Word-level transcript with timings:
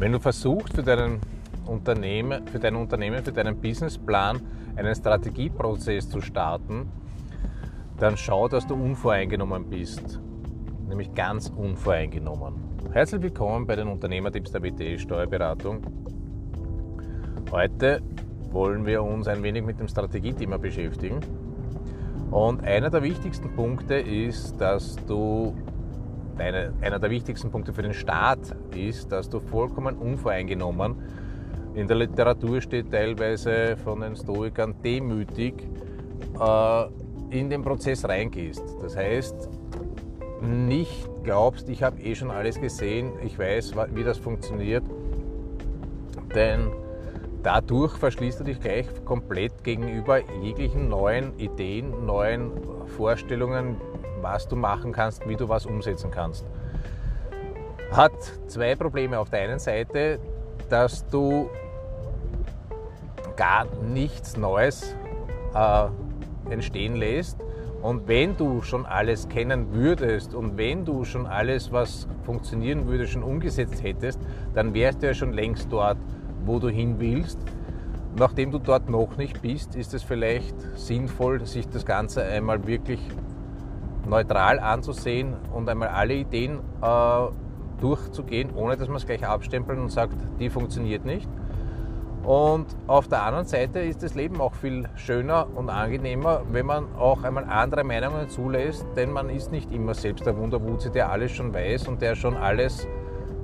Wenn 0.00 0.12
du 0.12 0.18
versuchst 0.18 0.72
für 0.72 0.82
deinen 0.82 1.20
Unternehmen, 1.66 2.46
für 2.46 2.58
dein 2.58 2.74
Unternehmen, 2.74 3.22
für 3.22 3.32
deinen 3.32 3.60
Businessplan 3.60 4.40
einen 4.74 4.94
Strategieprozess 4.94 6.08
zu 6.08 6.22
starten, 6.22 6.88
dann 7.98 8.16
schau, 8.16 8.48
dass 8.48 8.66
du 8.66 8.72
unvoreingenommen 8.72 9.68
bist. 9.68 10.18
Nämlich 10.88 11.12
ganz 11.12 11.52
unvoreingenommen. 11.54 12.54
Herzlich 12.92 13.20
willkommen 13.20 13.66
bei 13.66 13.76
den 13.76 13.88
Unternehmertipps 13.88 14.52
der 14.52 14.62
WT 14.62 14.98
Steuerberatung. 14.98 15.82
Heute 17.50 18.00
wollen 18.52 18.86
wir 18.86 19.02
uns 19.02 19.28
ein 19.28 19.42
wenig 19.42 19.62
mit 19.62 19.80
dem 19.80 19.88
Strategiethema 19.88 20.56
beschäftigen. 20.56 21.20
Und 22.30 22.64
einer 22.64 22.88
der 22.88 23.02
wichtigsten 23.02 23.54
Punkte 23.54 23.96
ist, 23.96 24.58
dass 24.58 24.96
du 25.04 25.54
eine, 26.40 26.72
einer 26.80 26.98
der 26.98 27.10
wichtigsten 27.10 27.50
Punkte 27.50 27.72
für 27.72 27.82
den 27.82 27.94
Staat 27.94 28.56
ist, 28.74 29.12
dass 29.12 29.28
du 29.28 29.40
vollkommen 29.40 29.96
unvoreingenommen, 29.96 30.96
in 31.74 31.86
der 31.86 31.96
Literatur 31.96 32.60
steht 32.60 32.90
teilweise 32.90 33.76
von 33.76 34.00
den 34.00 34.16
Stoikern 34.16 34.74
demütig, 34.82 35.54
äh, 36.40 36.84
in 37.30 37.48
den 37.48 37.62
Prozess 37.62 38.04
reingehst. 38.04 38.64
Das 38.82 38.96
heißt, 38.96 39.48
nicht 40.42 41.08
glaubst, 41.22 41.68
ich 41.68 41.82
habe 41.82 42.00
eh 42.00 42.14
schon 42.14 42.30
alles 42.30 42.60
gesehen, 42.60 43.12
ich 43.24 43.38
weiß, 43.38 43.74
wie 43.94 44.02
das 44.02 44.18
funktioniert, 44.18 44.82
denn 46.34 46.72
dadurch 47.42 47.96
verschließt 47.96 48.40
du 48.40 48.44
dich 48.44 48.60
gleich 48.60 48.86
komplett 49.04 49.64
gegenüber 49.64 50.20
jeglichen 50.42 50.88
neuen 50.88 51.38
Ideen, 51.38 52.06
neuen 52.06 52.50
Vorstellungen, 52.96 53.76
was 54.20 54.46
du 54.48 54.56
machen 54.56 54.92
kannst, 54.92 55.26
wie 55.28 55.36
du 55.36 55.48
was 55.48 55.66
umsetzen 55.66 56.10
kannst. 56.10 56.44
Hat 57.92 58.12
zwei 58.46 58.76
Probleme. 58.76 59.18
Auf 59.18 59.30
der 59.30 59.40
einen 59.40 59.58
Seite, 59.58 60.20
dass 60.68 61.06
du 61.08 61.50
gar 63.36 63.66
nichts 63.82 64.36
Neues 64.36 64.94
äh, 65.54 65.86
entstehen 66.52 66.96
lässt. 66.96 67.38
Und 67.82 68.06
wenn 68.06 68.36
du 68.36 68.60
schon 68.60 68.84
alles 68.84 69.28
kennen 69.28 69.72
würdest 69.72 70.34
und 70.34 70.58
wenn 70.58 70.84
du 70.84 71.04
schon 71.04 71.26
alles, 71.26 71.72
was 71.72 72.06
funktionieren 72.24 72.86
würde, 72.86 73.06
schon 73.06 73.22
umgesetzt 73.22 73.82
hättest, 73.82 74.20
dann 74.54 74.74
wärst 74.74 75.02
du 75.02 75.06
ja 75.06 75.14
schon 75.14 75.32
längst 75.32 75.72
dort, 75.72 75.96
wo 76.44 76.58
du 76.58 76.68
hin 76.68 76.96
willst. 76.98 77.38
Nachdem 78.16 78.50
du 78.50 78.58
dort 78.58 78.88
noch 78.88 79.16
nicht 79.16 79.40
bist, 79.40 79.76
ist 79.76 79.94
es 79.94 80.02
vielleicht 80.02 80.54
sinnvoll, 80.76 81.46
sich 81.46 81.68
das 81.68 81.86
Ganze 81.86 82.24
einmal 82.24 82.66
wirklich 82.66 83.00
neutral 84.08 84.58
anzusehen 84.58 85.34
und 85.54 85.68
einmal 85.68 85.88
alle 85.88 86.14
Ideen 86.14 86.58
äh, 86.82 87.80
durchzugehen, 87.80 88.50
ohne 88.54 88.76
dass 88.76 88.88
man 88.88 88.96
es 88.96 89.06
gleich 89.06 89.26
abstempelt 89.26 89.78
und 89.78 89.90
sagt, 89.90 90.16
die 90.38 90.50
funktioniert 90.50 91.04
nicht. 91.04 91.28
Und 92.22 92.66
auf 92.86 93.08
der 93.08 93.22
anderen 93.22 93.46
Seite 93.46 93.80
ist 93.80 94.02
das 94.02 94.14
Leben 94.14 94.40
auch 94.40 94.54
viel 94.54 94.88
schöner 94.94 95.46
und 95.54 95.70
angenehmer, 95.70 96.42
wenn 96.50 96.66
man 96.66 96.94
auch 96.96 97.22
einmal 97.22 97.44
andere 97.44 97.82
Meinungen 97.82 98.28
zulässt, 98.28 98.84
denn 98.94 99.10
man 99.10 99.30
ist 99.30 99.50
nicht 99.50 99.72
immer 99.72 99.94
selbst 99.94 100.26
der 100.26 100.36
Wunderwutzi, 100.36 100.90
der 100.90 101.10
alles 101.10 101.32
schon 101.32 101.54
weiß 101.54 101.88
und 101.88 102.02
der 102.02 102.14
schon 102.14 102.36
alles 102.36 102.86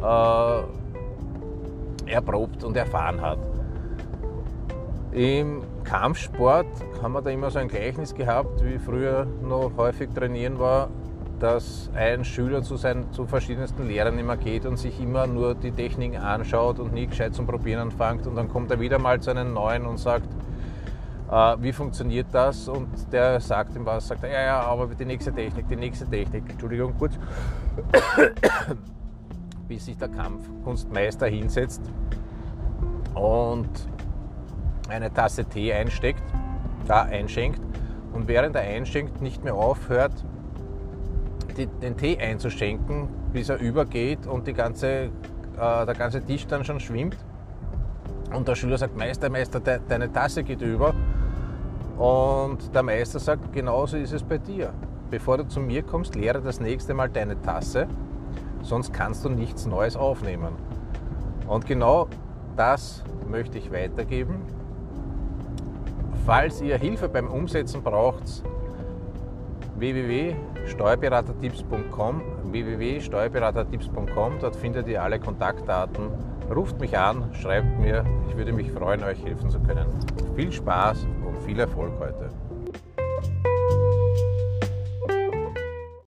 äh, 0.00 0.62
erprobt 2.12 2.62
und 2.64 2.76
erfahren 2.76 3.20
hat. 3.20 3.38
Im 5.12 5.62
Kampfsport 5.84 6.66
haben 7.02 7.12
wir 7.12 7.22
da 7.22 7.30
immer 7.30 7.50
so 7.50 7.58
ein 7.58 7.68
Gleichnis 7.68 8.14
gehabt, 8.14 8.64
wie 8.64 8.78
früher 8.78 9.26
noch 9.42 9.72
häufig 9.76 10.10
trainieren 10.10 10.58
war, 10.58 10.88
dass 11.38 11.90
ein 11.94 12.24
Schüler 12.24 12.62
zu, 12.62 12.76
seinen, 12.76 13.12
zu 13.12 13.26
verschiedensten 13.26 13.88
Lehrern 13.88 14.18
immer 14.18 14.36
geht 14.36 14.64
und 14.64 14.78
sich 14.78 15.00
immer 15.00 15.26
nur 15.26 15.54
die 15.54 15.72
Techniken 15.72 16.16
anschaut 16.16 16.78
und 16.78 16.94
nie 16.94 17.08
gescheit 17.08 17.34
zum 17.34 17.46
Probieren 17.46 17.80
anfängt 17.90 18.26
und 18.26 18.36
dann 18.36 18.48
kommt 18.48 18.70
er 18.70 18.78
wieder 18.78 18.98
mal 18.98 19.20
zu 19.20 19.30
einem 19.30 19.52
neuen 19.52 19.84
und 19.84 19.98
sagt, 19.98 20.28
äh, 21.30 21.56
wie 21.60 21.72
funktioniert 21.72 22.28
das? 22.30 22.68
Und 22.68 22.88
der 23.12 23.40
sagt 23.40 23.74
ihm 23.74 23.84
was, 23.84 24.08
sagt 24.08 24.22
ja, 24.22 24.30
ja, 24.30 24.60
aber 24.60 24.86
die 24.86 25.04
nächste 25.04 25.32
Technik, 25.32 25.68
die 25.68 25.76
nächste 25.76 26.06
Technik, 26.08 26.44
Entschuldigung, 26.48 26.94
kurz, 26.98 27.18
bis 29.68 29.86
sich 29.86 29.96
der 29.96 30.08
Kampfkunstmeister 30.08 31.26
hinsetzt 31.26 31.82
und 33.14 33.68
eine 34.88 35.12
Tasse 35.12 35.44
Tee 35.44 35.72
einsteckt, 35.72 36.22
da 36.86 37.02
einschenkt 37.02 37.60
und 38.12 38.28
während 38.28 38.56
er 38.56 38.62
einschenkt 38.62 39.22
nicht 39.22 39.42
mehr 39.44 39.54
aufhört, 39.54 40.12
die, 41.56 41.66
den 41.66 41.96
Tee 41.96 42.18
einzuschenken, 42.18 43.08
bis 43.32 43.48
er 43.48 43.58
übergeht 43.58 44.26
und 44.26 44.46
die 44.46 44.52
ganze, 44.52 44.86
äh, 44.86 45.10
der 45.56 45.94
ganze 45.94 46.22
Tisch 46.22 46.46
dann 46.46 46.64
schon 46.64 46.80
schwimmt. 46.80 47.16
Und 48.34 48.48
der 48.48 48.54
Schüler 48.54 48.78
sagt, 48.78 48.96
Meister, 48.96 49.28
Meister, 49.28 49.60
de, 49.60 49.78
deine 49.88 50.10
Tasse 50.10 50.42
geht 50.42 50.62
über. 50.62 50.94
Und 51.98 52.74
der 52.74 52.82
Meister 52.82 53.18
sagt, 53.18 53.52
genauso 53.52 53.96
ist 53.96 54.12
es 54.12 54.22
bei 54.22 54.38
dir. 54.38 54.72
Bevor 55.10 55.36
du 55.36 55.46
zu 55.46 55.60
mir 55.60 55.82
kommst, 55.82 56.14
leere 56.14 56.40
das 56.40 56.58
nächste 56.58 56.94
Mal 56.94 57.10
deine 57.10 57.40
Tasse, 57.40 57.86
sonst 58.62 58.92
kannst 58.92 59.24
du 59.24 59.28
nichts 59.28 59.66
Neues 59.66 59.96
aufnehmen. 59.96 60.54
Und 61.46 61.66
genau 61.66 62.08
das 62.56 63.04
möchte 63.28 63.58
ich 63.58 63.70
weitergeben. 63.72 64.42
Falls 66.24 66.60
ihr 66.60 66.78
Hilfe 66.78 67.08
beim 67.08 67.28
Umsetzen 67.28 67.82
braucht, 67.82 68.44
www.steuerberatertipps.com 69.76 72.22
www.steuerberatertipps.com 72.52 74.38
Dort 74.40 74.56
findet 74.56 74.86
ihr 74.86 75.02
alle 75.02 75.18
Kontaktdaten. 75.18 76.10
Ruft 76.54 76.78
mich 76.80 76.96
an, 76.96 77.30
schreibt 77.32 77.80
mir. 77.80 78.04
Ich 78.28 78.36
würde 78.36 78.52
mich 78.52 78.70
freuen, 78.70 79.02
euch 79.02 79.24
helfen 79.24 79.50
zu 79.50 79.58
können. 79.60 79.86
Viel 80.36 80.52
Spaß 80.52 81.06
und 81.26 81.42
viel 81.42 81.58
Erfolg 81.58 81.92
heute. 81.98 82.30